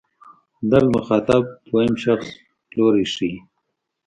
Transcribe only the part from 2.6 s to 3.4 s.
لوری ښيي.